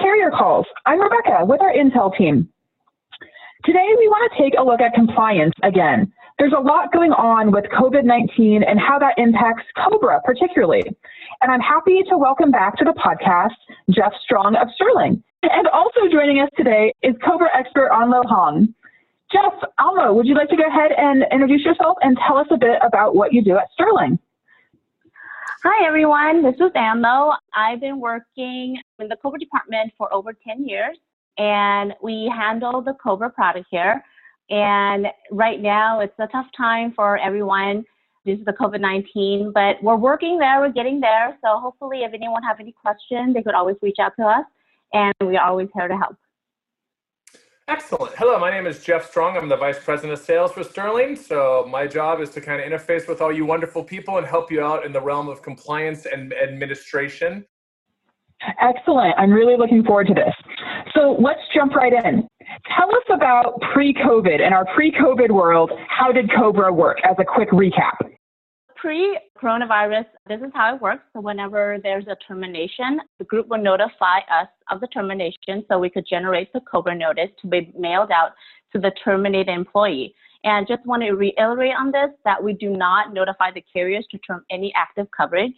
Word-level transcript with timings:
Carrier 0.00 0.30
Calls. 0.30 0.66
I'm 0.86 1.00
Rebecca 1.00 1.44
with 1.44 1.60
our 1.60 1.72
Intel 1.72 2.16
team. 2.16 2.48
Today 3.64 3.88
we 3.98 4.06
want 4.06 4.30
to 4.30 4.42
take 4.42 4.54
a 4.58 4.62
look 4.62 4.80
at 4.80 4.94
compliance 4.94 5.54
again. 5.64 6.12
There's 6.38 6.54
a 6.56 6.60
lot 6.60 6.92
going 6.92 7.10
on 7.10 7.50
with 7.50 7.64
COVID-19 7.74 8.62
and 8.62 8.78
how 8.78 9.00
that 9.00 9.18
impacts 9.18 9.64
COBRA 9.76 10.20
particularly. 10.24 10.82
And 11.42 11.50
I'm 11.50 11.60
happy 11.60 12.02
to 12.10 12.16
welcome 12.16 12.52
back 12.52 12.76
to 12.78 12.84
the 12.84 12.94
podcast 12.94 13.58
Jeff 13.90 14.12
Strong 14.22 14.54
of 14.54 14.68
Sterling. 14.74 15.22
And 15.42 15.66
also 15.68 16.06
joining 16.12 16.40
us 16.40 16.50
today 16.56 16.94
is 17.02 17.14
COBRA 17.24 17.48
expert 17.58 17.90
Anlo 17.90 18.24
Hong. 18.24 18.72
Jeff, 19.32 19.52
Anlo, 19.80 20.14
would 20.14 20.26
you 20.26 20.34
like 20.34 20.48
to 20.50 20.56
go 20.56 20.64
ahead 20.64 20.92
and 20.96 21.24
introduce 21.32 21.64
yourself 21.64 21.98
and 22.02 22.16
tell 22.24 22.38
us 22.38 22.46
a 22.52 22.56
bit 22.56 22.78
about 22.86 23.16
what 23.16 23.32
you 23.32 23.42
do 23.42 23.58
at 23.58 23.66
Sterling? 23.74 24.18
Hi, 25.64 25.84
everyone. 25.84 26.44
This 26.44 26.54
is 26.54 26.70
Anlo. 26.76 27.34
I've 27.52 27.80
been 27.80 27.98
working 27.98 28.80
in 29.00 29.08
the 29.08 29.16
COBRA 29.16 29.40
department 29.40 29.92
for 29.98 30.12
over 30.14 30.32
10 30.32 30.68
years, 30.68 30.96
and 31.36 31.94
we 32.00 32.32
handle 32.32 32.80
the 32.80 32.94
COBRA 33.02 33.30
product 33.30 33.66
here. 33.68 34.00
And 34.50 35.08
right 35.32 35.60
now, 35.60 35.98
it's 35.98 36.14
a 36.20 36.28
tough 36.28 36.46
time 36.56 36.92
for 36.94 37.18
everyone 37.18 37.84
due 38.24 38.36
to 38.36 38.44
the 38.44 38.52
COVID-19, 38.52 39.52
but 39.52 39.82
we're 39.82 39.96
working 39.96 40.38
there. 40.38 40.60
We're 40.60 40.70
getting 40.70 41.00
there. 41.00 41.36
So 41.44 41.58
hopefully, 41.58 42.04
if 42.04 42.14
anyone 42.14 42.44
have 42.44 42.60
any 42.60 42.72
questions, 42.80 43.34
they 43.34 43.42
could 43.42 43.54
always 43.54 43.76
reach 43.82 43.98
out 44.00 44.12
to 44.20 44.26
us, 44.26 44.44
and 44.92 45.12
we 45.24 45.36
are 45.36 45.48
always 45.48 45.68
here 45.74 45.88
to 45.88 45.96
help. 45.96 46.16
Excellent. 47.68 48.14
Hello, 48.16 48.38
my 48.38 48.50
name 48.50 48.66
is 48.66 48.82
Jeff 48.82 49.10
Strong. 49.10 49.36
I'm 49.36 49.46
the 49.46 49.56
Vice 49.56 49.78
President 49.78 50.18
of 50.18 50.24
Sales 50.24 50.52
for 50.52 50.64
Sterling. 50.64 51.14
So, 51.14 51.68
my 51.70 51.86
job 51.86 52.22
is 52.22 52.30
to 52.30 52.40
kind 52.40 52.62
of 52.62 52.66
interface 52.66 53.06
with 53.06 53.20
all 53.20 53.30
you 53.30 53.44
wonderful 53.44 53.84
people 53.84 54.16
and 54.16 54.26
help 54.26 54.50
you 54.50 54.64
out 54.64 54.86
in 54.86 54.92
the 54.92 55.00
realm 55.02 55.28
of 55.28 55.42
compliance 55.42 56.06
and 56.06 56.32
administration. 56.32 57.44
Excellent. 58.58 59.14
I'm 59.18 59.30
really 59.30 59.58
looking 59.58 59.84
forward 59.84 60.06
to 60.06 60.14
this. 60.14 60.32
So, 60.94 61.18
let's 61.20 61.42
jump 61.54 61.74
right 61.74 61.92
in. 61.92 62.26
Tell 62.74 62.88
us 62.88 63.04
about 63.12 63.60
pre 63.74 63.92
COVID. 63.92 64.44
In 64.44 64.54
our 64.54 64.64
pre 64.74 64.90
COVID 64.90 65.30
world, 65.30 65.70
how 65.90 66.10
did 66.10 66.30
COBRA 66.30 66.72
work 66.72 66.96
as 67.04 67.16
a 67.18 67.24
quick 67.24 67.50
recap? 67.50 67.98
pre 68.76 69.18
coronavirus, 69.40 70.06
this 70.26 70.40
is 70.40 70.50
how 70.54 70.74
it 70.74 70.80
works. 70.80 71.04
So, 71.12 71.20
whenever 71.20 71.78
there's 71.82 72.06
a 72.06 72.16
termination, 72.26 73.00
the 73.18 73.24
group 73.24 73.48
will 73.48 73.62
notify 73.62 74.18
us 74.30 74.48
of 74.70 74.80
the 74.80 74.86
termination 74.88 75.64
so 75.68 75.78
we 75.78 75.90
could 75.90 76.06
generate 76.08 76.52
the 76.52 76.60
COBRA 76.60 76.94
notice 76.94 77.30
to 77.40 77.46
be 77.46 77.72
mailed 77.78 78.10
out 78.10 78.32
to 78.72 78.78
the 78.78 78.92
terminated 79.04 79.50
employee. 79.52 80.14
And 80.44 80.68
just 80.68 80.84
want 80.86 81.02
to 81.02 81.12
reiterate 81.12 81.74
on 81.78 81.90
this 81.90 82.10
that 82.24 82.42
we 82.42 82.52
do 82.52 82.70
not 82.70 83.12
notify 83.12 83.50
the 83.52 83.64
carriers 83.72 84.06
to 84.10 84.18
term 84.18 84.44
any 84.50 84.72
active 84.76 85.06
coverage. 85.16 85.56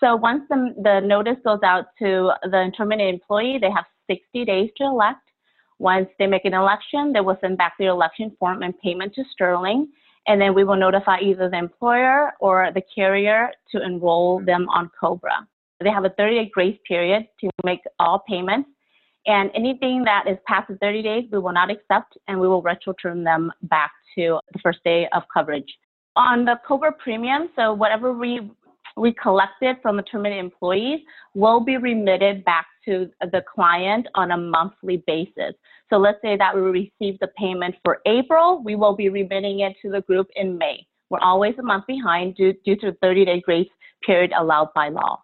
So, 0.00 0.16
once 0.16 0.42
the, 0.48 0.74
the 0.82 1.00
notice 1.00 1.36
goes 1.44 1.60
out 1.64 1.86
to 1.98 2.32
the 2.44 2.72
terminated 2.76 3.14
employee, 3.14 3.58
they 3.60 3.70
have 3.70 3.84
60 4.08 4.44
days 4.44 4.70
to 4.76 4.84
elect. 4.84 5.20
Once 5.78 6.08
they 6.18 6.26
make 6.26 6.44
an 6.44 6.54
election, 6.54 7.12
they 7.12 7.20
will 7.20 7.38
send 7.40 7.58
back 7.58 7.74
their 7.78 7.90
election 7.90 8.36
form 8.38 8.62
and 8.62 8.78
payment 8.80 9.14
to 9.14 9.24
Sterling 9.32 9.88
and 10.30 10.40
then 10.40 10.54
we 10.54 10.62
will 10.62 10.76
notify 10.76 11.18
either 11.18 11.50
the 11.50 11.58
employer 11.58 12.30
or 12.38 12.70
the 12.72 12.82
carrier 12.94 13.50
to 13.72 13.82
enroll 13.82 14.40
them 14.40 14.68
on 14.68 14.88
COBRA. 14.98 15.44
They 15.80 15.90
have 15.90 16.04
a 16.04 16.10
30-day 16.10 16.52
grace 16.54 16.78
period 16.86 17.26
to 17.40 17.50
make 17.64 17.80
all 17.98 18.22
payments, 18.28 18.70
and 19.26 19.50
anything 19.56 20.04
that 20.04 20.28
is 20.28 20.38
past 20.46 20.68
the 20.68 20.76
30 20.76 21.02
days, 21.02 21.24
we 21.32 21.40
will 21.40 21.52
not 21.52 21.68
accept, 21.68 22.16
and 22.28 22.40
we 22.40 22.46
will 22.46 22.62
retro-term 22.62 23.24
them 23.24 23.50
back 23.62 23.90
to 24.14 24.38
the 24.52 24.60
first 24.62 24.78
day 24.84 25.08
of 25.12 25.24
coverage. 25.34 25.76
On 26.14 26.44
the 26.44 26.60
COBRA 26.64 26.92
premium, 26.92 27.48
so 27.56 27.72
whatever 27.72 28.12
we 28.12 28.52
we 28.96 29.12
collected 29.12 29.76
from 29.82 29.96
the 29.96 30.02
terminated 30.02 30.40
employees 30.40 31.00
will 31.34 31.60
be 31.60 31.76
remitted 31.76 32.44
back 32.44 32.66
to 32.84 33.10
the 33.20 33.42
client 33.52 34.06
on 34.14 34.30
a 34.30 34.36
monthly 34.36 35.02
basis. 35.06 35.54
So 35.90 35.96
let's 35.96 36.20
say 36.22 36.36
that 36.36 36.54
we 36.54 36.60
receive 36.60 37.18
the 37.20 37.28
payment 37.36 37.74
for 37.84 38.00
April, 38.06 38.62
we 38.62 38.76
will 38.76 38.94
be 38.94 39.08
remitting 39.08 39.60
it 39.60 39.76
to 39.82 39.90
the 39.90 40.02
group 40.02 40.28
in 40.36 40.56
May. 40.56 40.86
We're 41.10 41.20
always 41.20 41.54
a 41.58 41.62
month 41.62 41.86
behind 41.86 42.36
due, 42.36 42.54
due 42.64 42.76
to 42.76 42.92
the 42.92 42.96
30 43.02 43.24
day 43.24 43.40
grace 43.40 43.68
period 44.06 44.32
allowed 44.36 44.72
by 44.74 44.88
law. 44.88 45.22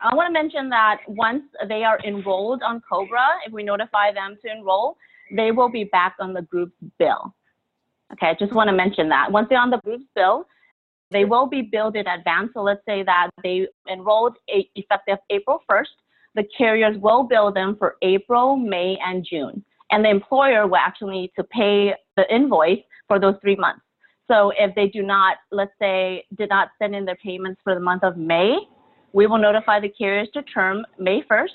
I 0.00 0.14
want 0.14 0.28
to 0.28 0.32
mention 0.32 0.68
that 0.70 0.98
once 1.06 1.42
they 1.68 1.84
are 1.84 1.98
enrolled 2.04 2.62
on 2.62 2.82
COBRA, 2.88 3.26
if 3.46 3.52
we 3.52 3.62
notify 3.62 4.12
them 4.12 4.36
to 4.44 4.50
enroll, 4.50 4.96
they 5.34 5.52
will 5.52 5.70
be 5.70 5.84
back 5.84 6.16
on 6.20 6.32
the 6.32 6.42
group's 6.42 6.76
bill. 6.98 7.34
Okay, 8.12 8.28
I 8.28 8.34
just 8.38 8.52
want 8.52 8.68
to 8.68 8.76
mention 8.76 9.08
that. 9.08 9.32
Once 9.32 9.48
they're 9.48 9.60
on 9.60 9.70
the 9.70 9.80
group's 9.84 10.04
bill, 10.14 10.46
they 11.10 11.24
will 11.24 11.46
be 11.46 11.62
billed 11.62 11.96
in 11.96 12.06
advance. 12.06 12.50
So 12.54 12.62
let's 12.62 12.84
say 12.86 13.02
that 13.04 13.30
they 13.42 13.66
enrolled 13.90 14.36
effective 14.48 15.18
April 15.30 15.60
1st 15.70 15.84
the 16.36 16.44
carriers 16.56 16.96
will 16.98 17.24
bill 17.24 17.50
them 17.50 17.74
for 17.76 17.96
April, 18.02 18.56
May, 18.56 18.96
and 19.04 19.26
June. 19.28 19.64
And 19.90 20.04
the 20.04 20.10
employer 20.10 20.66
will 20.66 20.76
actually 20.76 21.20
need 21.20 21.32
to 21.36 21.44
pay 21.44 21.94
the 22.16 22.32
invoice 22.32 22.80
for 23.08 23.18
those 23.18 23.34
three 23.40 23.56
months. 23.56 23.82
So 24.30 24.52
if 24.58 24.74
they 24.74 24.88
do 24.88 25.02
not, 25.02 25.38
let's 25.50 25.72
say, 25.80 26.24
did 26.36 26.50
not 26.50 26.68
send 26.80 26.94
in 26.94 27.04
their 27.04 27.16
payments 27.16 27.60
for 27.64 27.74
the 27.74 27.80
month 27.80 28.04
of 28.04 28.16
May, 28.16 28.58
we 29.12 29.26
will 29.26 29.38
notify 29.38 29.80
the 29.80 29.88
carriers 29.88 30.28
to 30.34 30.42
term 30.42 30.84
May 30.98 31.22
1st. 31.22 31.48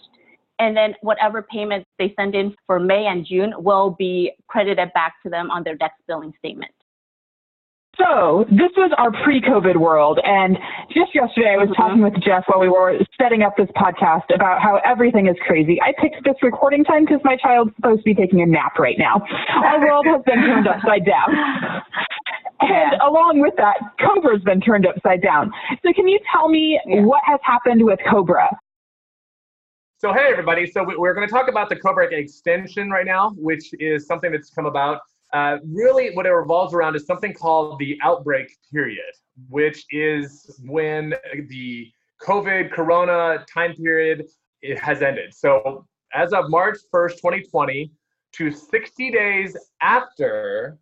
And 0.59 0.75
then 0.75 0.95
whatever 1.01 1.41
payments 1.41 1.87
they 1.99 2.13
send 2.17 2.35
in 2.35 2.55
for 2.65 2.79
May 2.79 3.07
and 3.07 3.25
June 3.25 3.53
will 3.57 3.91
be 3.91 4.31
credited 4.47 4.93
back 4.93 5.15
to 5.23 5.29
them 5.29 5.51
on 5.51 5.63
their 5.63 5.75
next 5.79 5.97
billing 6.07 6.33
statement. 6.37 6.71
So 8.11 8.45
this 8.49 8.71
was 8.75 8.91
our 8.97 9.11
pre-COVID 9.23 9.77
world, 9.77 10.19
and 10.23 10.57
just 10.91 11.15
yesterday 11.15 11.55
I 11.55 11.57
was 11.57 11.69
mm-hmm. 11.69 11.81
talking 11.81 12.01
with 12.03 12.15
Jeff 12.21 12.43
while 12.47 12.59
we 12.59 12.67
were 12.67 12.99
setting 13.19 13.41
up 13.41 13.55
this 13.55 13.69
podcast 13.77 14.33
about 14.35 14.61
how 14.61 14.81
everything 14.83 15.27
is 15.27 15.35
crazy. 15.47 15.79
I 15.81 15.93
picked 16.01 16.23
this 16.25 16.35
recording 16.41 16.83
time 16.83 17.05
because 17.05 17.21
my 17.23 17.37
child's 17.37 17.71
supposed 17.77 17.99
to 17.99 18.03
be 18.03 18.13
taking 18.13 18.41
a 18.41 18.45
nap 18.45 18.77
right 18.79 18.97
now. 18.97 19.21
Our 19.63 19.79
world 19.79 20.05
has 20.07 20.21
been 20.25 20.41
turned 20.43 20.67
upside 20.67 21.05
down. 21.05 21.29
And 22.63 23.01
along 23.01 23.39
with 23.39 23.55
that, 23.57 23.77
COBRA's 23.99 24.43
been 24.43 24.61
turned 24.61 24.85
upside 24.85 25.23
down. 25.23 25.51
So 25.83 25.91
can 25.93 26.07
you 26.07 26.19
tell 26.31 26.47
me 26.47 26.79
yeah. 26.85 27.01
what 27.01 27.19
has 27.25 27.39
happened 27.41 27.83
with 27.83 27.97
COBRA? 28.07 28.55
So 29.97 30.13
hey 30.13 30.27
everybody, 30.29 30.67
so 30.67 30.85
we're 30.85 31.15
going 31.15 31.27
to 31.27 31.33
talk 31.33 31.47
about 31.47 31.69
the 31.69 31.75
COBRA 31.75 32.13
extension 32.13 32.91
right 32.91 33.07
now, 33.07 33.31
which 33.31 33.71
is 33.79 34.05
something 34.05 34.31
that's 34.31 34.51
come 34.51 34.67
about 34.67 34.99
uh, 35.33 35.57
really, 35.65 36.13
what 36.13 36.25
it 36.25 36.31
revolves 36.31 36.73
around 36.73 36.95
is 36.95 37.05
something 37.05 37.33
called 37.33 37.79
the 37.79 37.97
outbreak 38.01 38.51
period, 38.71 39.13
which 39.49 39.85
is 39.91 40.59
when 40.65 41.13
the 41.47 41.89
COVID 42.21 42.71
Corona 42.71 43.45
time 43.51 43.73
period 43.73 44.25
it 44.61 44.77
has 44.77 45.01
ended. 45.01 45.33
So, 45.33 45.85
as 46.13 46.33
of 46.33 46.49
March 46.49 46.77
1st, 46.93 47.15
2020, 47.15 47.91
to 48.33 48.51
60 48.51 49.11
days 49.11 49.57
after 49.81 50.77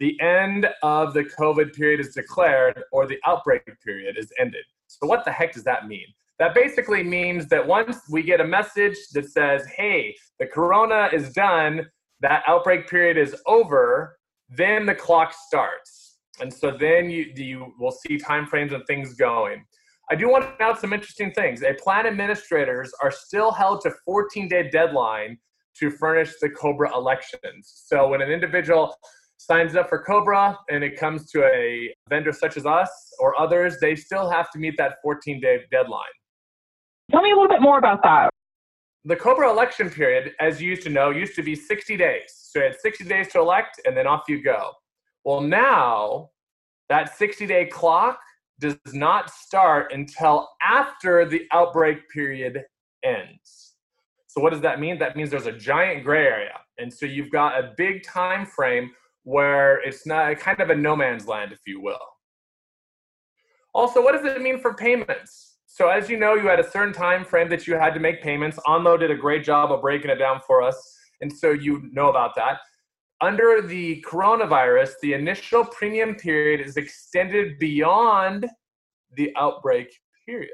the 0.00 0.18
end 0.20 0.68
of 0.82 1.14
the 1.14 1.24
COVID 1.24 1.74
period 1.74 2.00
is 2.00 2.14
declared 2.14 2.82
or 2.92 3.06
the 3.06 3.18
outbreak 3.26 3.62
period 3.84 4.16
is 4.18 4.30
ended. 4.38 4.64
So, 4.86 5.06
what 5.06 5.24
the 5.24 5.32
heck 5.32 5.52
does 5.52 5.64
that 5.64 5.86
mean? 5.86 6.06
That 6.38 6.54
basically 6.54 7.02
means 7.02 7.46
that 7.48 7.66
once 7.66 8.00
we 8.10 8.22
get 8.22 8.40
a 8.40 8.46
message 8.46 8.96
that 9.12 9.30
says, 9.30 9.66
hey, 9.66 10.14
the 10.38 10.46
corona 10.46 11.08
is 11.12 11.32
done, 11.32 11.86
that 12.20 12.42
outbreak 12.46 12.88
period 12.88 13.16
is 13.16 13.34
over, 13.46 14.18
then 14.48 14.86
the 14.86 14.94
clock 14.94 15.34
starts. 15.46 16.18
And 16.40 16.52
so 16.52 16.70
then 16.70 17.10
you, 17.10 17.32
you 17.34 17.74
will 17.78 17.92
see 17.92 18.18
timeframes 18.18 18.74
and 18.74 18.84
things 18.86 19.14
going. 19.14 19.64
I 20.10 20.14
do 20.14 20.28
want 20.30 20.44
to 20.44 20.64
point 20.64 20.78
some 20.78 20.92
interesting 20.92 21.32
things. 21.32 21.62
A 21.62 21.74
plan 21.74 22.06
administrators 22.06 22.92
are 23.02 23.10
still 23.10 23.50
held 23.50 23.80
to 23.82 23.92
14 24.04 24.48
day 24.48 24.70
deadline 24.70 25.38
to 25.78 25.90
furnish 25.90 26.32
the 26.40 26.48
COBRA 26.48 26.94
elections. 26.94 27.82
So 27.86 28.08
when 28.08 28.22
an 28.22 28.30
individual 28.30 28.94
signs 29.36 29.76
up 29.76 29.88
for 29.88 29.98
COBRA 29.98 30.58
and 30.70 30.84
it 30.84 30.98
comes 30.98 31.30
to 31.32 31.44
a 31.44 31.92
vendor 32.08 32.32
such 32.32 32.56
as 32.56 32.64
us 32.66 32.90
or 33.18 33.38
others, 33.38 33.78
they 33.80 33.96
still 33.96 34.30
have 34.30 34.50
to 34.52 34.58
meet 34.58 34.76
that 34.78 34.96
14 35.02 35.40
day 35.40 35.60
deadline. 35.70 36.02
Tell 37.10 37.22
me 37.22 37.32
a 37.32 37.34
little 37.34 37.48
bit 37.48 37.60
more 37.60 37.78
about 37.78 38.02
that 38.04 38.30
the 39.06 39.14
Cobra 39.14 39.48
election 39.48 39.88
period, 39.88 40.32
as 40.40 40.60
you 40.60 40.68
used 40.68 40.82
to 40.82 40.90
know, 40.90 41.10
used 41.10 41.36
to 41.36 41.42
be 41.42 41.54
60 41.54 41.96
days. 41.96 42.32
So 42.34 42.58
you 42.58 42.64
had 42.64 42.76
60 42.80 43.04
days 43.04 43.28
to 43.28 43.38
elect, 43.38 43.80
and 43.86 43.96
then 43.96 44.06
off 44.06 44.24
you 44.28 44.42
go. 44.42 44.72
Well, 45.24 45.40
now 45.40 46.30
that 46.88 47.16
60 47.16 47.46
day 47.46 47.66
clock 47.66 48.18
does 48.58 48.76
not 48.92 49.30
start 49.30 49.92
until 49.92 50.48
after 50.60 51.24
the 51.24 51.46
outbreak 51.52 52.08
period 52.10 52.64
ends. 53.04 53.74
So 54.26 54.40
what 54.40 54.50
does 54.50 54.62
that 54.62 54.80
mean? 54.80 54.98
That 54.98 55.16
means 55.16 55.30
there's 55.30 55.46
a 55.46 55.52
giant 55.52 56.02
gray 56.02 56.26
area. 56.26 56.58
And 56.78 56.92
so 56.92 57.06
you've 57.06 57.30
got 57.30 57.58
a 57.62 57.74
big 57.76 58.02
time 58.02 58.44
frame 58.44 58.90
where 59.22 59.80
it's 59.86 60.04
not 60.04 60.36
kind 60.40 60.60
of 60.60 60.70
a 60.70 60.74
no 60.74 60.96
man's 60.96 61.28
land, 61.28 61.52
if 61.52 61.60
you 61.64 61.80
will. 61.80 61.98
Also, 63.72 64.02
what 64.02 64.12
does 64.12 64.24
it 64.24 64.42
mean 64.42 64.58
for 64.58 64.74
payments? 64.74 65.55
So 65.76 65.90
as 65.90 66.08
you 66.08 66.18
know, 66.18 66.32
you 66.32 66.46
had 66.46 66.58
a 66.58 66.70
certain 66.70 66.94
time 66.94 67.22
frame 67.22 67.50
that 67.50 67.66
you 67.66 67.74
had 67.74 67.92
to 67.92 68.00
make 68.00 68.22
payments. 68.22 68.58
Anlo 68.66 68.98
did 68.98 69.10
a 69.10 69.14
great 69.14 69.44
job 69.44 69.70
of 69.70 69.82
breaking 69.82 70.10
it 70.10 70.14
down 70.14 70.40
for 70.46 70.62
us, 70.62 70.96
and 71.20 71.30
so 71.30 71.50
you 71.50 71.90
know 71.92 72.08
about 72.08 72.34
that. 72.36 72.60
Under 73.20 73.60
the 73.60 74.02
coronavirus, 74.08 74.92
the 75.02 75.12
initial 75.12 75.66
premium 75.66 76.14
period 76.14 76.66
is 76.66 76.78
extended 76.78 77.58
beyond 77.58 78.48
the 79.18 79.30
outbreak 79.36 79.88
period. 80.24 80.48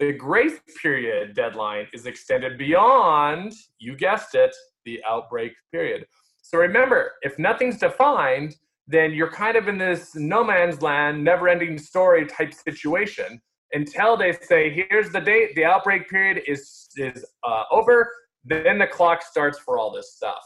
The 0.00 0.14
grace 0.14 0.58
period 0.82 1.36
deadline 1.36 1.86
is 1.92 2.06
extended 2.06 2.58
beyond, 2.58 3.52
you 3.78 3.96
guessed 3.96 4.34
it, 4.34 4.52
the 4.84 5.00
outbreak 5.08 5.52
period. 5.70 6.04
So 6.42 6.58
remember, 6.58 7.12
if 7.22 7.38
nothing's 7.38 7.78
defined, 7.78 8.56
then 8.88 9.12
you're 9.12 9.30
kind 9.30 9.56
of 9.56 9.68
in 9.68 9.78
this 9.78 10.16
no 10.16 10.42
man's 10.42 10.82
land, 10.82 11.22
never 11.22 11.46
ending 11.46 11.78
story 11.78 12.26
type 12.26 12.52
situation 12.52 13.40
until 13.72 14.16
they 14.16 14.32
say, 14.32 14.70
here's 14.70 15.10
the 15.10 15.20
date, 15.20 15.54
the 15.54 15.64
outbreak 15.64 16.08
period 16.08 16.42
is, 16.46 16.88
is 16.96 17.24
uh, 17.44 17.64
over, 17.70 18.10
then 18.44 18.78
the 18.78 18.86
clock 18.86 19.22
starts 19.22 19.58
for 19.58 19.78
all 19.78 19.92
this 19.92 20.14
stuff. 20.14 20.42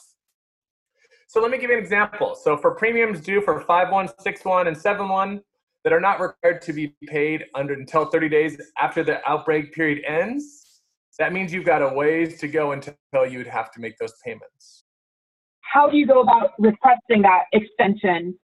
So 1.29 1.41
let 1.41 1.51
me 1.51 1.59
give 1.59 1.71
you 1.71 1.79
an 1.79 1.83
example. 1.83 2.35
So 2.35 2.57
for 2.57 2.75
premiums 2.75 3.21
due 3.21 3.41
for 3.41 3.63
5-1, 3.65 4.13
6-1, 4.27 4.69
and 4.69 4.77
7-1 4.77 5.41
that 5.85 5.93
are 5.93 6.01
not 6.01 6.21
required 6.21 6.61
to 6.63 6.73
be 6.73 6.95
paid 7.07 7.47
under 7.55 7.75
until 7.75 8.05
30 8.07 8.29
days 8.29 8.61
after 8.79 9.03
the 9.03 9.19
outbreak 9.29 9.73
period 9.73 10.03
ends, 10.07 10.83
that 11.19 11.33
means 11.33 11.53
you've 11.53 11.65
got 11.65 11.83
a 11.83 11.89
ways 11.89 12.39
to 12.41 12.49
go 12.49 12.73
until 12.73 12.95
you'd 13.29 13.47
have 13.47 13.71
to 13.73 13.81
make 13.81 13.97
those 13.99 14.13
payments. 14.25 14.85
How 15.61 15.89
do 15.89 15.97
you 15.97 16.07
go 16.07 16.21
about 16.21 16.51
requesting 16.59 17.23
that 17.23 17.45
extension 17.53 18.39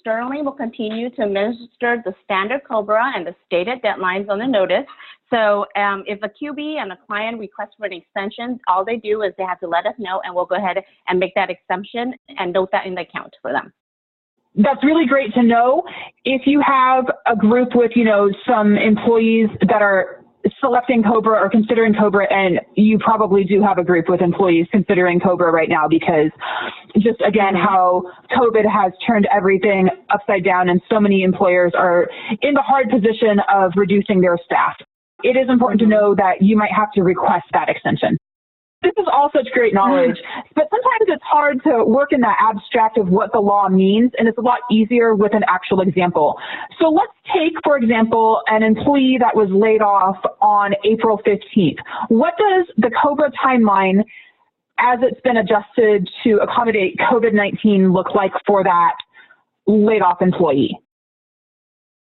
Sterling 0.00 0.44
will 0.44 0.52
continue 0.52 1.10
to 1.10 1.22
administer 1.22 2.02
the 2.04 2.14
standard 2.24 2.62
COBRA 2.64 3.12
and 3.14 3.26
the 3.26 3.34
stated 3.46 3.80
deadlines 3.82 4.28
on 4.28 4.38
the 4.38 4.46
notice. 4.46 4.86
So 5.30 5.66
um, 5.76 6.02
if 6.06 6.18
a 6.22 6.28
QB 6.28 6.82
and 6.82 6.92
a 6.92 6.98
client 7.06 7.38
request 7.38 7.72
for 7.78 7.86
an 7.86 7.92
extension, 7.92 8.58
all 8.66 8.84
they 8.84 8.96
do 8.96 9.22
is 9.22 9.32
they 9.38 9.44
have 9.44 9.60
to 9.60 9.68
let 9.68 9.86
us 9.86 9.94
know 9.98 10.20
and 10.24 10.34
we'll 10.34 10.46
go 10.46 10.56
ahead 10.56 10.78
and 11.08 11.20
make 11.20 11.34
that 11.36 11.50
exemption 11.50 12.14
and 12.38 12.52
note 12.52 12.70
that 12.72 12.86
in 12.86 12.94
the 12.94 13.02
account 13.02 13.34
for 13.40 13.52
them. 13.52 13.72
That's 14.56 14.82
really 14.82 15.06
great 15.06 15.32
to 15.34 15.42
know. 15.42 15.84
If 16.24 16.42
you 16.46 16.60
have 16.60 17.04
a 17.26 17.36
group 17.36 17.68
with, 17.74 17.92
you 17.94 18.04
know, 18.04 18.30
some 18.46 18.76
employees 18.76 19.48
that 19.68 19.80
are 19.80 20.24
selecting 20.60 21.02
Cobra 21.02 21.38
or 21.38 21.50
considering 21.50 21.94
Cobra, 21.94 22.26
and 22.32 22.60
you 22.74 22.98
probably 22.98 23.44
do 23.44 23.62
have 23.62 23.78
a 23.78 23.84
group 23.84 24.08
with 24.08 24.20
employees 24.20 24.66
considering 24.70 25.20
Cobra 25.20 25.50
right 25.52 25.68
now 25.68 25.88
because 25.88 26.30
just 26.98 27.20
again, 27.26 27.54
how 27.54 28.02
COVID 28.36 28.70
has 28.70 28.92
turned 29.06 29.28
everything 29.32 29.88
upside 30.10 30.44
down, 30.44 30.68
and 30.68 30.80
so 30.90 31.00
many 31.00 31.22
employers 31.22 31.72
are 31.76 32.08
in 32.42 32.54
the 32.54 32.62
hard 32.62 32.88
position 32.90 33.40
of 33.52 33.72
reducing 33.76 34.20
their 34.20 34.38
staff. 34.44 34.76
It 35.22 35.36
is 35.36 35.48
important 35.50 35.80
to 35.80 35.86
know 35.86 36.14
that 36.14 36.40
you 36.40 36.56
might 36.56 36.72
have 36.72 36.90
to 36.92 37.02
request 37.02 37.44
that 37.52 37.68
extension 37.68 38.16
this 38.82 38.92
is 38.96 39.06
all 39.12 39.30
such 39.34 39.46
great 39.52 39.74
knowledge, 39.74 40.16
but 40.54 40.68
sometimes 40.70 41.08
it's 41.08 41.22
hard 41.22 41.62
to 41.64 41.84
work 41.84 42.12
in 42.12 42.20
that 42.22 42.36
abstract 42.40 42.96
of 42.96 43.08
what 43.08 43.30
the 43.32 43.38
law 43.38 43.68
means, 43.68 44.10
and 44.18 44.26
it's 44.26 44.38
a 44.38 44.42
lot 44.42 44.60
easier 44.70 45.14
with 45.14 45.34
an 45.34 45.42
actual 45.48 45.82
example. 45.82 46.38
So 46.80 46.88
let's 46.88 47.12
take, 47.34 47.52
for 47.62 47.76
example, 47.76 48.40
an 48.46 48.62
employee 48.62 49.18
that 49.20 49.36
was 49.36 49.50
laid 49.50 49.82
off 49.82 50.16
on 50.40 50.74
April 50.84 51.20
15th. 51.26 51.76
What 52.08 52.34
does 52.38 52.66
the 52.78 52.90
COBRA 53.02 53.32
timeline, 53.44 54.00
as 54.78 54.98
it's 55.02 55.20
been 55.20 55.36
adjusted 55.36 56.08
to 56.24 56.38
accommodate 56.38 56.96
COVID 57.10 57.34
19, 57.34 57.92
look 57.92 58.14
like 58.14 58.32
for 58.46 58.64
that 58.64 58.96
laid 59.66 60.00
off 60.00 60.22
employee? 60.22 60.78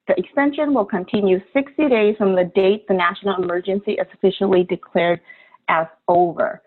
The 0.09 0.19
extension 0.19 0.75
will 0.75 0.85
continue 0.85 1.39
60 1.55 1.89
days 1.89 2.17
from 2.19 2.35
the 2.35 2.51
date 2.55 2.87
the 2.89 2.95
national 2.95 3.43
emergency 3.43 3.93
is 3.93 4.07
officially 4.13 4.65
declared 4.65 5.21
as 5.69 5.87
over. 6.09 6.63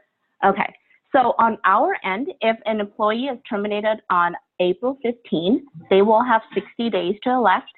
Okay, 0.45 0.73
so 1.11 1.33
on 1.39 1.57
our 1.65 1.95
end, 2.03 2.27
if 2.41 2.57
an 2.65 2.79
employee 2.79 3.25
is 3.25 3.39
terminated 3.49 4.01
on 4.09 4.35
April 4.59 4.97
15, 5.03 5.65
they 5.89 6.01
will 6.01 6.23
have 6.23 6.41
60 6.53 6.89
days 6.89 7.15
to 7.23 7.31
elect. 7.31 7.69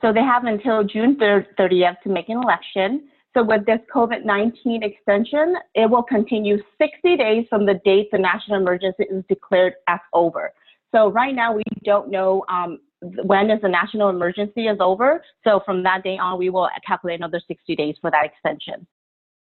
So 0.00 0.12
they 0.12 0.22
have 0.22 0.44
until 0.44 0.82
June 0.82 1.16
30th 1.16 2.00
to 2.02 2.08
make 2.08 2.28
an 2.28 2.38
election. 2.42 3.08
So 3.34 3.42
with 3.42 3.64
this 3.64 3.78
COVID-19 3.94 4.84
extension, 4.84 5.54
it 5.74 5.88
will 5.88 6.02
continue 6.02 6.58
60 6.78 7.16
days 7.16 7.46
from 7.48 7.64
the 7.64 7.80
date 7.84 8.10
the 8.10 8.18
national 8.18 8.60
emergency 8.60 9.04
is 9.04 9.24
declared 9.28 9.74
as 9.88 10.00
over. 10.12 10.52
So 10.94 11.10
right 11.10 11.34
now 11.34 11.54
we 11.54 11.62
don't 11.84 12.10
know 12.10 12.44
um, 12.48 12.80
when 13.02 13.50
is 13.50 13.60
the 13.60 13.68
national 13.68 14.08
emergency 14.08 14.66
is 14.66 14.78
over. 14.80 15.22
So 15.44 15.60
from 15.64 15.82
that 15.82 16.04
day 16.04 16.18
on, 16.18 16.38
we 16.38 16.50
will 16.50 16.68
calculate 16.86 17.18
another 17.18 17.40
60 17.46 17.76
days 17.76 17.96
for 18.00 18.10
that 18.10 18.24
extension. 18.24 18.86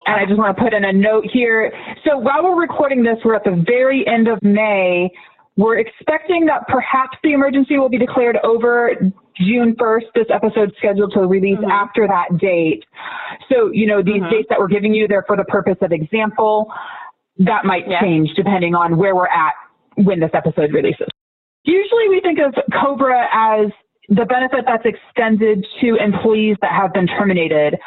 And 0.06 0.17
I 0.17 0.27
just 0.27 0.39
want 0.39 0.56
to 0.56 0.62
put 0.62 0.75
in 0.75 0.85
a 0.85 0.93
note 0.93 1.25
here. 1.33 1.73
So 2.05 2.19
while 2.19 2.43
we're 2.43 2.61
recording 2.61 3.03
this, 3.03 3.19
we're 3.25 3.37
at 3.37 3.44
the 3.44 3.62
very 3.67 4.05
end 4.06 4.29
of 4.29 4.43
May. 4.43 5.11
We're 5.56 5.79
expecting 5.79 6.47
that 6.47 6.67
perhaps 6.67 7.17
the 7.23 7.33
emergency 7.33 7.79
will 7.79 7.91
be 7.91 7.99
declared 7.99 8.39
over 8.43 8.94
June 9.37 9.77
1st. 9.77 10.05
This 10.15 10.27
episode's 10.33 10.73
scheduled 10.79 11.12
to 11.12 11.21
release 11.21 11.59
mm-hmm. 11.59 11.71
after 11.71 12.09
that 12.09 12.39
date. 12.39 12.85
So, 13.49 13.71
you 13.73 13.87
know, 13.87 14.03
these 14.03 14.23
mm-hmm. 14.23 14.31
dates 14.31 14.49
that 14.49 14.59
we're 14.59 14.69
giving 14.69 14.94
you, 14.94 15.06
they're 15.06 15.25
for 15.27 15.37
the 15.37 15.44
purpose 15.44 15.77
of 15.83 15.93
example. 15.93 16.73
That 17.39 17.65
might 17.65 17.89
yeah. 17.89 18.00
change 18.00 18.31
depending 18.35 18.75
on 18.75 18.97
where 18.97 19.15
we're 19.15 19.27
at 19.27 19.53
when 19.97 20.21
this 20.21 20.31
episode 20.33 20.73
releases. 20.73 21.09
Usually 21.64 22.09
we 22.09 22.20
think 22.20 22.38
of 22.38 22.55
COBRA 22.73 23.29
as 23.32 23.70
the 24.09 24.25
benefit 24.25 24.64
that's 24.67 24.85
extended 24.85 25.64
to 25.81 25.97
employees 25.97 26.56
that 26.61 26.73
have 26.73 26.93
been 26.93 27.06
terminated. 27.06 27.79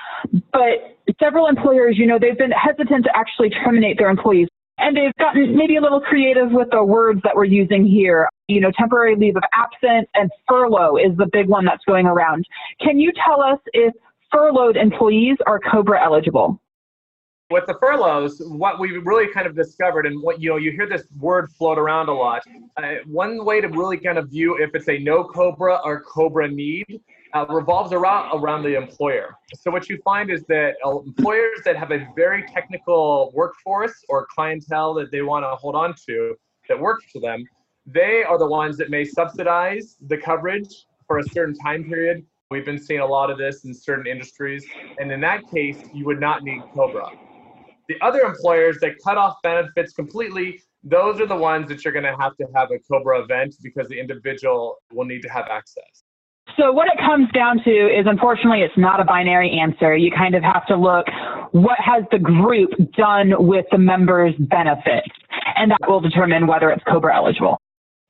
But 0.51 0.97
several 1.19 1.47
employers, 1.47 1.97
you 1.97 2.05
know, 2.05 2.17
they've 2.19 2.37
been 2.37 2.51
hesitant 2.51 3.05
to 3.05 3.11
actually 3.15 3.49
terminate 3.49 3.97
their 3.97 4.09
employees. 4.09 4.47
And 4.77 4.95
they've 4.95 5.13
gotten 5.17 5.55
maybe 5.55 5.77
a 5.77 5.81
little 5.81 6.01
creative 6.01 6.51
with 6.51 6.69
the 6.71 6.83
words 6.83 7.21
that 7.23 7.35
we're 7.35 7.45
using 7.45 7.85
here. 7.85 8.27
You 8.47 8.59
know, 8.59 8.71
temporary 8.77 9.15
leave 9.15 9.37
of 9.37 9.43
absence 9.53 10.07
and 10.13 10.29
furlough 10.47 10.97
is 10.97 11.15
the 11.17 11.27
big 11.31 11.47
one 11.47 11.65
that's 11.65 11.83
going 11.85 12.05
around. 12.05 12.45
Can 12.81 12.99
you 12.99 13.11
tell 13.25 13.41
us 13.41 13.59
if 13.73 13.93
furloughed 14.31 14.75
employees 14.75 15.37
are 15.47 15.59
COBRA 15.59 16.03
eligible? 16.03 16.59
With 17.51 17.65
the 17.67 17.75
furloughs, 17.79 18.41
what 18.47 18.79
we 18.79 18.97
really 18.97 19.31
kind 19.31 19.45
of 19.45 19.55
discovered, 19.55 20.05
and 20.07 20.21
what 20.21 20.41
you 20.41 20.49
know, 20.49 20.57
you 20.57 20.71
hear 20.71 20.87
this 20.87 21.03
word 21.19 21.51
float 21.51 21.77
around 21.77 22.09
a 22.09 22.13
lot. 22.13 22.41
Uh, 22.77 22.95
one 23.05 23.45
way 23.45 23.61
to 23.61 23.67
really 23.67 23.97
kind 23.97 24.17
of 24.17 24.29
view 24.29 24.57
if 24.57 24.73
it's 24.73 24.89
a 24.89 24.97
no 24.97 25.23
Cobra 25.23 25.79
or 25.83 26.01
Cobra 26.01 26.47
need 26.47 27.01
uh, 27.33 27.45
revolves 27.49 27.93
around 27.93 28.31
around 28.33 28.63
the 28.63 28.75
employer. 28.75 29.35
So 29.55 29.69
what 29.69 29.89
you 29.89 29.99
find 30.03 30.31
is 30.31 30.43
that 30.47 30.75
uh, 30.83 30.99
employers 30.99 31.59
that 31.65 31.75
have 31.75 31.91
a 31.91 32.07
very 32.15 32.43
technical 32.47 33.31
workforce 33.35 34.03
or 34.09 34.27
clientele 34.33 34.93
that 34.95 35.11
they 35.11 35.21
want 35.21 35.43
to 35.43 35.49
hold 35.49 35.75
on 35.75 35.93
to 36.07 36.35
that 36.67 36.79
works 36.79 37.05
for 37.13 37.19
them, 37.19 37.43
they 37.85 38.23
are 38.23 38.39
the 38.39 38.47
ones 38.47 38.75
that 38.77 38.89
may 38.89 39.05
subsidize 39.05 39.97
the 40.07 40.17
coverage 40.17 40.87
for 41.05 41.19
a 41.19 41.23
certain 41.23 41.55
time 41.55 41.83
period. 41.83 42.25
We've 42.49 42.65
been 42.65 42.79
seeing 42.79 43.01
a 43.01 43.05
lot 43.05 43.29
of 43.29 43.37
this 43.37 43.65
in 43.65 43.73
certain 43.73 44.07
industries, 44.07 44.65
and 44.99 45.11
in 45.11 45.19
that 45.21 45.41
case, 45.53 45.77
you 45.93 46.05
would 46.05 46.19
not 46.19 46.43
need 46.43 46.61
Cobra. 46.73 47.09
The 47.87 47.95
other 48.01 48.21
employers 48.21 48.77
that 48.81 48.95
cut 49.03 49.17
off 49.17 49.37
benefits 49.43 49.93
completely, 49.93 50.61
those 50.83 51.19
are 51.21 51.27
the 51.27 51.35
ones 51.35 51.67
that 51.69 51.83
you're 51.83 51.93
going 51.93 52.05
to 52.05 52.15
have 52.19 52.35
to 52.37 52.47
have 52.55 52.69
a 52.71 52.79
COBRA 52.79 53.23
event 53.23 53.55
because 53.61 53.87
the 53.87 53.99
individual 53.99 54.77
will 54.91 55.05
need 55.05 55.21
to 55.21 55.29
have 55.29 55.45
access. 55.49 56.03
So 56.57 56.71
what 56.71 56.87
it 56.87 56.97
comes 56.99 57.29
down 57.33 57.61
to 57.63 57.71
is 57.71 58.05
unfortunately 58.07 58.61
it's 58.61 58.77
not 58.77 58.99
a 58.99 59.03
binary 59.03 59.51
answer. 59.59 59.95
You 59.95 60.11
kind 60.11 60.35
of 60.35 60.43
have 60.43 60.65
to 60.67 60.75
look 60.75 61.05
what 61.51 61.77
has 61.79 62.03
the 62.11 62.19
group 62.19 62.69
done 62.95 63.33
with 63.39 63.65
the 63.71 63.77
members' 63.77 64.35
benefits, 64.39 65.09
and 65.57 65.71
that 65.71 65.79
will 65.87 65.99
determine 65.99 66.47
whether 66.47 66.69
it's 66.69 66.83
COBRA 66.85 67.15
eligible. 67.15 67.59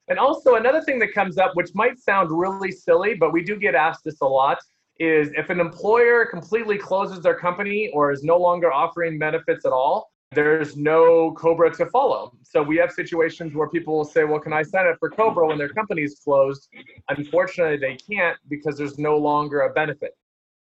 And 0.08 0.20
also 0.20 0.56
another 0.56 0.82
thing 0.82 1.00
that 1.00 1.14
comes 1.14 1.38
up, 1.38 1.52
which 1.56 1.70
might 1.74 1.98
sound 1.98 2.30
really 2.32 2.72
silly, 2.72 3.16
but 3.16 3.34
we 3.34 3.44
do 3.44 3.56
get 3.56 3.74
asked 3.74 4.04
this 4.04 4.22
a 4.22 4.26
lot, 4.26 4.60
is 5.00 5.30
if 5.36 5.50
an 5.50 5.60
employer 5.60 6.26
completely 6.26 6.78
closes 6.78 7.22
their 7.22 7.36
company 7.36 7.90
or 7.94 8.12
is 8.12 8.24
no 8.24 8.38
longer 8.38 8.72
offering 8.72 9.20
benefits 9.20 9.66
at 9.66 9.72
all, 9.72 10.12
there's 10.32 10.76
no 10.76 11.32
Cobra 11.34 11.74
to 11.76 11.86
follow. 11.88 12.36
So 12.44 12.62
we 12.62 12.78
have 12.78 12.92
situations 12.92 13.54
where 13.56 13.70
people 13.70 13.96
will 13.98 14.06
say, 14.06 14.24
well, 14.24 14.40
can 14.40 14.54
I 14.54 14.64
sign 14.64 14.88
up 14.88 14.98
for 15.00 15.10
Cobra 15.10 15.48
when 15.48 15.58
their 15.58 15.70
company 15.70 16.04
is 16.04 16.20
closed? 16.24 16.68
Unfortunately, 17.10 17.78
they 17.78 17.96
can't 17.96 18.38
because 18.50 18.78
there's 18.78 18.98
no 18.98 19.18
longer 19.18 19.62
a 19.62 19.74
benefit. 19.74 20.12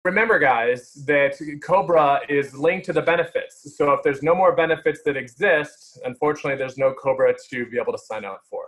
Remember, 0.06 0.40
guys, 0.40 0.94
that 1.06 1.36
Cobra 1.62 2.22
is 2.30 2.54
linked 2.54 2.86
to 2.86 2.94
the 2.94 3.02
benefits. 3.02 3.76
So 3.76 3.92
if 3.92 4.04
there's 4.04 4.24
no 4.24 4.34
more 4.34 4.56
benefits 4.56 5.02
that 5.04 5.18
exist, 5.18 6.00
unfortunately, 6.06 6.58
there's 6.58 6.78
no 6.78 6.94
Cobra 6.94 7.34
to 7.50 7.66
be 7.66 7.78
able 7.78 7.92
to 7.92 8.00
sign 8.00 8.24
up 8.24 8.42
for. 8.50 8.67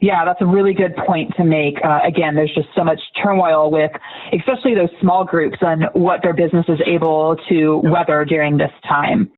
Yeah, 0.00 0.24
that's 0.24 0.40
a 0.40 0.46
really 0.46 0.74
good 0.74 0.94
point 1.06 1.32
to 1.36 1.44
make. 1.44 1.76
Uh, 1.84 2.00
again, 2.04 2.34
there's 2.34 2.54
just 2.54 2.68
so 2.76 2.82
much 2.84 3.00
turmoil 3.22 3.70
with, 3.70 3.90
especially 4.32 4.74
those 4.74 4.90
small 5.00 5.24
groups, 5.24 5.58
and 5.60 5.84
what 5.92 6.20
their 6.22 6.34
business 6.34 6.66
is 6.68 6.80
able 6.86 7.36
to 7.48 7.80
weather 7.84 8.24
during 8.24 8.58
this 8.58 8.72
time. 8.88 9.30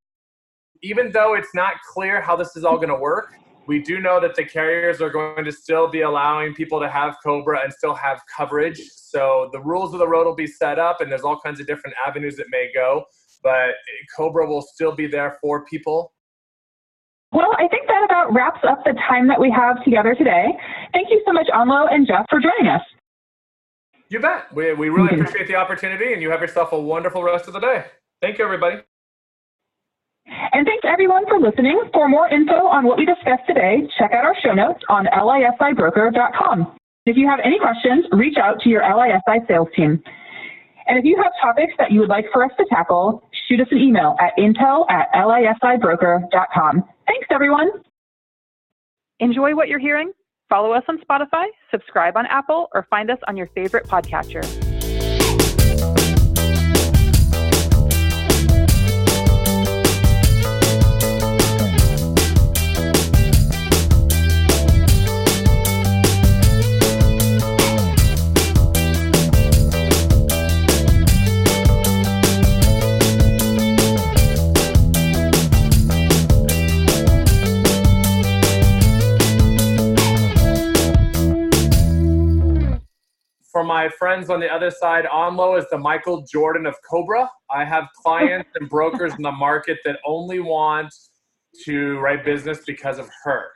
Even 0.83 1.11
though 1.12 1.35
it's 1.35 1.55
not 1.55 1.75
clear 1.93 2.21
how 2.21 2.37
this 2.37 2.57
is 2.57 2.64
all 2.64 2.76
going 2.76 2.88
to 2.88 2.97
work, 2.97 3.35
we 3.67 3.81
do 3.81 4.00
know 4.00 4.21
that 4.21 4.35
the 4.35 4.45
carriers 4.45 5.00
are 5.00 5.11
going 5.11 5.45
to 5.45 5.53
still 5.53 5.88
be 5.88 6.03
allowing 6.03 6.55
people 6.55 6.81
to 6.81 6.88
have 6.88 7.17
Cobra 7.23 7.61
and 7.62 7.73
still 7.73 7.95
have 7.95 8.21
coverage. 8.35 8.81
So 8.95 9.49
the 9.53 9.61
rules 9.61 9.93
of 9.95 9.99
the 9.99 10.09
road 10.09 10.26
will 10.26 10.35
be 10.35 10.47
set 10.47 10.79
up, 10.79 11.00
and 11.00 11.11
there's 11.11 11.23
all 11.23 11.41
kinds 11.41 11.61
of 11.61 11.67
different 11.67 11.97
avenues 12.07 12.37
that 12.37 12.47
may 12.50 12.71
go. 12.75 13.05
But 13.43 13.75
Cobra 14.17 14.47
will 14.47 14.62
still 14.62 14.93
be 14.93 15.07
there 15.07 15.38
for 15.41 15.64
people 15.67 16.13
well, 17.35 17.50
I 17.59 17.67
think 17.69 17.88
that 17.88 18.05
about 18.05 18.33
wraps 18.33 18.61
up 18.67 18.85
the 18.85 18.95
time 19.09 19.26
that 19.29 19.41
we 19.41 19.50
have 19.50 19.83
together 19.85 20.14
today. 20.14 20.47
Thank 20.93 21.11
you 21.11 21.21
so 21.26 21.33
much, 21.33 21.49
Anlo 21.53 21.93
and 21.93 22.07
Jeff, 22.07 22.26
for 22.31 22.41
joining 22.41 22.73
us. 22.73 22.83
You 24.09 24.21
bet. 24.21 24.55
We, 24.55 24.73
we 24.75 24.88
really 24.88 25.19
appreciate 25.19 25.49
the 25.49 25.57
opportunity, 25.57 26.12
and 26.12 26.23
you 26.23 26.31
have 26.31 26.41
yourself 26.41 26.73
a 26.73 26.79
wonderful 26.79 27.25
rest 27.25 27.49
of 27.49 27.55
the 27.55 27.61
day. 27.61 27.85
Thank 28.23 28.38
you, 28.38 28.45
everybody. 28.45 28.81
And 30.26 30.64
thanks 30.64 30.85
everyone 30.87 31.26
for 31.26 31.41
listening. 31.41 31.81
For 31.93 32.09
more 32.09 32.29
info 32.29 32.67
on 32.67 32.85
what 32.85 32.97
we 32.97 33.05
discussed 33.05 33.43
today, 33.47 33.83
check 33.99 34.12
out 34.12 34.25
our 34.25 34.37
show 34.41 34.53
notes 34.53 34.81
on 34.88 35.07
lisibroker.com. 35.07 36.76
If 37.07 37.17
you 37.17 37.29
have 37.29 37.41
any 37.45 37.59
questions, 37.59 38.07
reach 38.12 38.38
out 38.38 38.61
to 38.61 38.69
your 38.69 38.83
LISI 38.83 39.45
sales 39.49 39.69
team. 39.76 40.03
And 40.87 40.99
if 40.99 41.05
you 41.05 41.17
have 41.17 41.33
topics 41.43 41.73
that 41.79 41.91
you 41.91 42.00
would 42.00 42.09
like 42.09 42.26
for 42.33 42.45
us 42.45 42.53
to 42.59 42.64
tackle, 42.71 43.29
shoot 43.49 43.61
us 43.61 43.67
an 43.71 43.79
email 43.79 44.17
at 44.21 44.33
intel 44.38 44.88
at 44.91 45.09
lisibroker.com. 45.12 46.85
Thanks, 47.07 47.27
everyone. 47.31 47.71
Enjoy 49.21 49.55
what 49.55 49.69
you're 49.69 49.79
hearing? 49.79 50.13
Follow 50.49 50.73
us 50.73 50.83
on 50.89 50.99
Spotify, 50.99 51.47
subscribe 51.71 52.17
on 52.17 52.27
Apple, 52.27 52.69
or 52.75 52.87
find 52.91 53.11
us 53.11 53.19
on 53.27 53.37
your 53.37 53.47
favorite 53.49 53.87
podcatcher. 53.87 54.63
My 83.85 83.91
friends 83.99 84.31
on 84.31 84.41
the 84.41 84.49
other 84.49 84.71
side, 84.71 85.05
Anlo 85.12 85.59
is 85.59 85.67
the 85.71 85.76
Michael 85.76 86.23
Jordan 86.23 86.64
of 86.64 86.75
Cobra. 86.91 87.29
I 87.50 87.67
have 87.67 87.85
clients 88.03 88.49
and 88.55 88.67
brokers 88.67 89.12
in 89.14 89.21
the 89.21 89.31
market 89.31 89.76
that 89.85 89.99
only 90.07 90.41
want 90.41 90.91
to 91.67 91.99
write 91.99 92.25
business 92.25 92.61
because 92.67 92.99
of 92.99 93.11
her. 93.25 93.50